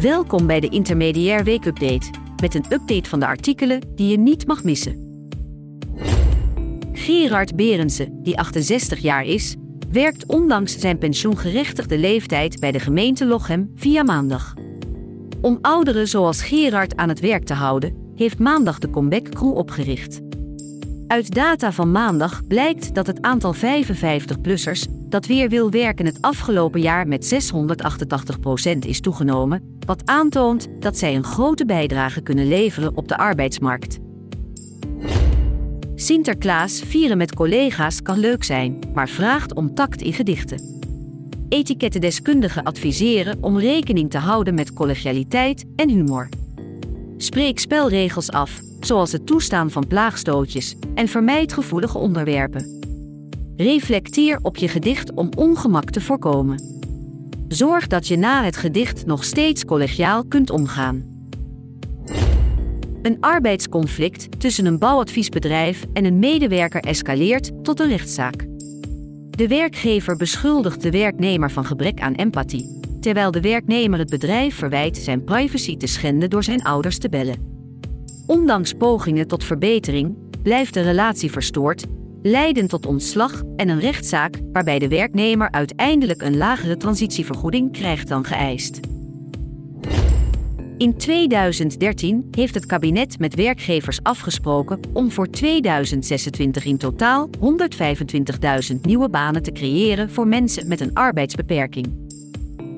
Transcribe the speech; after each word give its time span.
Welkom 0.00 0.46
bij 0.46 0.60
de 0.60 0.68
Intermediair 0.68 1.44
Weekupdate, 1.44 2.10
met 2.42 2.54
een 2.54 2.64
update 2.70 3.08
van 3.08 3.20
de 3.20 3.26
artikelen 3.26 3.80
die 3.94 4.08
je 4.08 4.18
niet 4.18 4.46
mag 4.46 4.64
missen. 4.64 5.22
Gerard 6.92 7.56
Berensen, 7.56 8.22
die 8.22 8.38
68 8.38 8.98
jaar 8.98 9.24
is, 9.24 9.56
werkt 9.90 10.26
ondanks 10.26 10.78
zijn 10.78 10.98
pensioengerechtigde 10.98 11.98
leeftijd 11.98 12.60
bij 12.60 12.72
de 12.72 12.80
gemeente 12.80 13.26
Lochem 13.26 13.70
via 13.74 14.02
maandag. 14.02 14.54
Om 15.40 15.58
ouderen 15.60 16.08
zoals 16.08 16.42
Gerard 16.42 16.96
aan 16.96 17.08
het 17.08 17.20
werk 17.20 17.44
te 17.44 17.54
houden, 17.54 18.12
heeft 18.14 18.38
maandag 18.38 18.78
de 18.78 18.90
Comeback 18.90 19.28
Crew 19.28 19.56
opgericht. 19.56 20.20
Uit 21.06 21.34
data 21.34 21.72
van 21.72 21.90
maandag 21.90 22.46
blijkt 22.46 22.94
dat 22.94 23.06
het 23.06 23.22
aantal 23.22 23.54
55-plussers 23.54 24.84
dat 25.08 25.26
weer 25.26 25.48
wil 25.48 25.70
werken 25.70 26.06
het 26.06 26.18
afgelopen 26.20 26.80
jaar 26.80 27.08
met 27.08 27.52
688% 28.74 28.78
is 28.78 29.00
toegenomen, 29.00 29.78
wat 29.86 30.02
aantoont 30.04 30.68
dat 30.80 30.98
zij 30.98 31.14
een 31.14 31.24
grote 31.24 31.64
bijdrage 31.64 32.20
kunnen 32.20 32.48
leveren 32.48 32.96
op 32.96 33.08
de 33.08 33.16
arbeidsmarkt. 33.16 33.98
Sinterklaas 35.94 36.80
vieren 36.86 37.16
met 37.16 37.34
collega's 37.34 38.02
kan 38.02 38.18
leuk 38.18 38.44
zijn, 38.44 38.78
maar 38.94 39.08
vraagt 39.08 39.54
om 39.54 39.74
tact 39.74 40.02
in 40.02 40.12
gedichten. 40.12 40.82
Etikettendeskundigen 41.48 42.62
adviseren 42.62 43.38
om 43.40 43.58
rekening 43.58 44.10
te 44.10 44.18
houden 44.18 44.54
met 44.54 44.72
collegialiteit 44.72 45.64
en 45.76 45.88
humor. 45.88 46.28
Spreek 47.16 47.58
spelregels 47.58 48.30
af, 48.30 48.60
zoals 48.86 49.12
het 49.12 49.26
toestaan 49.26 49.70
van 49.70 49.86
plaagstootjes, 49.86 50.76
en 50.94 51.08
vermijd 51.08 51.52
gevoelige 51.52 51.98
onderwerpen. 51.98 52.82
Reflecteer 53.56 54.38
op 54.42 54.56
je 54.56 54.68
gedicht 54.68 55.14
om 55.14 55.28
ongemak 55.36 55.90
te 55.90 56.00
voorkomen. 56.00 56.62
Zorg 57.48 57.86
dat 57.86 58.06
je 58.06 58.16
na 58.16 58.44
het 58.44 58.56
gedicht 58.56 59.06
nog 59.06 59.24
steeds 59.24 59.64
collegiaal 59.64 60.24
kunt 60.24 60.50
omgaan. 60.50 61.12
Een 63.02 63.16
arbeidsconflict 63.20 64.40
tussen 64.40 64.66
een 64.66 64.78
bouwadviesbedrijf 64.78 65.84
en 65.92 66.04
een 66.04 66.18
medewerker 66.18 66.80
escaleert 66.80 67.64
tot 67.64 67.80
een 67.80 67.88
rechtszaak. 67.88 68.46
De 69.30 69.48
werkgever 69.48 70.16
beschuldigt 70.16 70.82
de 70.82 70.90
werknemer 70.90 71.50
van 71.50 71.64
gebrek 71.64 72.00
aan 72.00 72.14
empathie, 72.14 72.80
terwijl 73.00 73.30
de 73.30 73.40
werknemer 73.40 73.98
het 73.98 74.10
bedrijf 74.10 74.54
verwijt 74.54 74.96
zijn 74.96 75.24
privacy 75.24 75.76
te 75.76 75.86
schenden 75.86 76.30
door 76.30 76.44
zijn 76.44 76.62
ouders 76.62 76.98
te 76.98 77.08
bellen. 77.08 77.53
Ondanks 78.26 78.72
pogingen 78.72 79.26
tot 79.26 79.44
verbetering 79.44 80.16
blijft 80.42 80.74
de 80.74 80.80
relatie 80.80 81.30
verstoord, 81.30 81.84
leidend 82.22 82.68
tot 82.70 82.86
ontslag 82.86 83.42
en 83.56 83.68
een 83.68 83.80
rechtszaak 83.80 84.40
waarbij 84.52 84.78
de 84.78 84.88
werknemer 84.88 85.50
uiteindelijk 85.50 86.22
een 86.22 86.36
lagere 86.36 86.76
transitievergoeding 86.76 87.72
krijgt 87.72 88.08
dan 88.08 88.24
geëist. 88.24 88.80
In 90.78 90.96
2013 90.96 92.28
heeft 92.30 92.54
het 92.54 92.66
kabinet 92.66 93.18
met 93.18 93.34
werkgevers 93.34 94.02
afgesproken 94.02 94.80
om 94.92 95.10
voor 95.10 95.30
2026 95.30 96.64
in 96.64 96.78
totaal 96.78 97.28
125.000 98.72 98.80
nieuwe 98.82 99.08
banen 99.08 99.42
te 99.42 99.52
creëren 99.52 100.10
voor 100.10 100.26
mensen 100.26 100.68
met 100.68 100.80
een 100.80 100.94
arbeidsbeperking. 100.94 102.03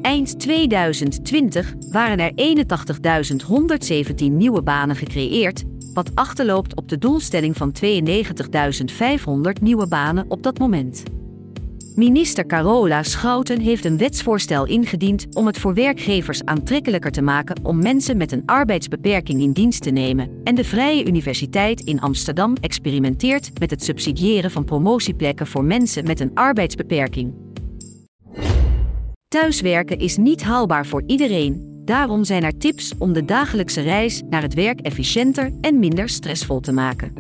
Eind 0.07 0.41
2020 0.41 1.75
waren 1.91 2.19
er 2.19 2.33
81.117 4.15 4.15
nieuwe 4.31 4.63
banen 4.63 4.97
gecreëerd, 4.97 5.65
wat 5.95 6.11
achterloopt 6.15 6.77
op 6.77 6.89
de 6.89 6.99
doelstelling 6.99 7.57
van 7.57 7.75
92.500 7.85 9.63
nieuwe 9.63 9.89
banen 9.89 10.25
op 10.29 10.43
dat 10.43 10.59
moment. 10.59 11.03
Minister 11.95 12.47
Carola 12.47 13.03
Schouten 13.03 13.61
heeft 13.61 13.85
een 13.85 13.99
wetsvoorstel 13.99 14.67
ingediend 14.67 15.27
om 15.35 15.47
het 15.47 15.59
voor 15.59 15.75
werkgevers 15.75 16.45
aantrekkelijker 16.45 17.11
te 17.11 17.23
maken 17.23 17.65
om 17.65 17.83
mensen 17.83 18.17
met 18.17 18.33
een 18.33 18.47
arbeidsbeperking 18.47 19.41
in 19.41 19.53
dienst 19.53 19.83
te 19.83 19.91
nemen. 19.91 20.31
En 20.45 20.55
de 20.55 20.65
Vrije 20.65 21.07
Universiteit 21.07 21.81
in 21.81 22.01
Amsterdam 22.01 22.57
experimenteert 22.61 23.59
met 23.59 23.71
het 23.71 23.85
subsidiëren 23.85 24.51
van 24.51 24.65
promotieplekken 24.65 25.47
voor 25.47 25.65
mensen 25.65 26.07
met 26.07 26.21
een 26.21 26.35
arbeidsbeperking. 26.35 27.46
Thuiswerken 29.41 29.99
is 29.99 30.17
niet 30.17 30.43
haalbaar 30.43 30.87
voor 30.87 31.03
iedereen. 31.07 31.83
Daarom 31.85 32.25
zijn 32.25 32.43
er 32.43 32.59
tips 32.59 32.93
om 32.99 33.13
de 33.13 33.25
dagelijkse 33.25 33.81
reis 33.81 34.23
naar 34.31 34.43
het 34.43 34.55
werk 34.55 34.81
efficiënter 34.81 35.53
en 35.61 35.79
minder 35.79 36.09
stressvol 36.09 36.61
te 36.61 36.73
maken. 36.73 37.13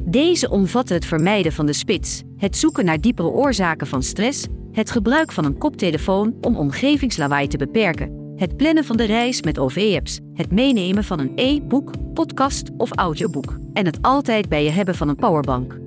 Deze 0.00 0.50
omvatten 0.50 0.94
het 0.94 1.04
vermijden 1.04 1.52
van 1.52 1.66
de 1.66 1.72
spits, 1.72 2.22
het 2.36 2.56
zoeken 2.56 2.84
naar 2.84 3.00
diepere 3.00 3.28
oorzaken 3.28 3.86
van 3.86 4.02
stress, 4.02 4.46
het 4.72 4.90
gebruik 4.90 5.32
van 5.32 5.44
een 5.44 5.58
koptelefoon 5.58 6.34
om 6.40 6.56
omgevingslawaai 6.56 7.48
te 7.48 7.56
beperken, 7.56 8.34
het 8.36 8.56
plannen 8.56 8.84
van 8.84 8.96
de 8.96 9.04
reis 9.04 9.42
met 9.42 9.58
OV-apps, 9.58 10.18
het 10.34 10.52
meenemen 10.52 11.04
van 11.04 11.18
een 11.18 11.32
e-boek, 11.34 12.12
podcast 12.14 12.70
of 12.76 12.96
audioboek 12.96 13.58
en 13.72 13.86
het 13.86 14.02
altijd 14.02 14.48
bij 14.48 14.64
je 14.64 14.70
hebben 14.70 14.94
van 14.94 15.08
een 15.08 15.16
powerbank. 15.16 15.78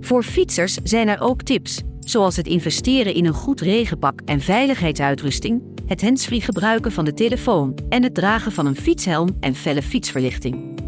Voor 0.00 0.22
fietsers 0.22 0.78
zijn 0.82 1.08
er 1.08 1.20
ook 1.20 1.42
tips, 1.42 1.82
zoals 2.04 2.36
het 2.36 2.46
investeren 2.46 3.14
in 3.14 3.26
een 3.26 3.34
goed 3.34 3.60
regenpak 3.60 4.20
en 4.24 4.40
veiligheidsuitrusting, 4.40 5.62
het 5.86 6.02
handsfree 6.02 6.40
gebruiken 6.40 6.92
van 6.92 7.04
de 7.04 7.14
telefoon 7.14 7.78
en 7.88 8.02
het 8.02 8.14
dragen 8.14 8.52
van 8.52 8.66
een 8.66 8.76
fietshelm 8.76 9.36
en 9.40 9.54
felle 9.54 9.82
fietsverlichting. 9.82 10.80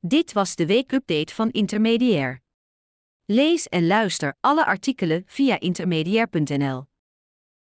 Dit 0.00 0.32
was 0.32 0.54
de 0.54 0.66
weekupdate 0.66 1.34
van 1.34 1.50
Intermediair. 1.50 2.40
Lees 3.24 3.66
en 3.66 3.86
luister 3.86 4.36
alle 4.40 4.66
artikelen 4.66 5.22
via 5.26 5.60
intermediair.nl. 5.60 6.84